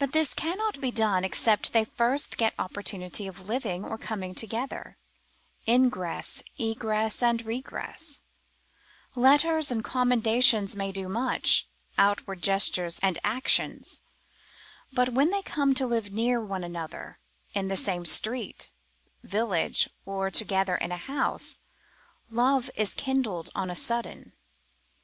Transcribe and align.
But 0.00 0.10
this 0.10 0.34
cannot 0.34 0.80
be 0.80 0.90
done 0.90 1.22
except 1.22 1.72
they 1.72 1.84
first 1.84 2.36
get 2.36 2.52
opportunity 2.58 3.28
of 3.28 3.46
living, 3.48 3.84
or 3.84 3.96
coming 3.96 4.34
together, 4.34 4.96
ingress, 5.68 6.42
egress, 6.58 7.22
and 7.22 7.40
regress; 7.46 8.24
letters 9.14 9.70
and 9.70 9.84
commendations 9.84 10.74
may 10.74 10.90
do 10.90 11.08
much, 11.08 11.68
outward 11.96 12.42
gestures 12.42 12.98
and 13.04 13.20
actions: 13.22 14.00
but 14.92 15.10
when 15.10 15.30
they 15.30 15.42
come 15.42 15.74
to 15.74 15.86
live 15.86 16.12
near 16.12 16.40
one 16.40 16.64
another, 16.64 17.20
in 17.54 17.68
the 17.68 17.76
same 17.76 18.04
street, 18.04 18.72
village, 19.22 19.88
or 20.04 20.28
together 20.28 20.74
in 20.74 20.90
a 20.90 20.96
house, 20.96 21.60
love 22.30 22.68
is 22.74 22.96
kindled 22.96 23.48
on 23.54 23.70
a 23.70 23.76
sudden. 23.76 24.32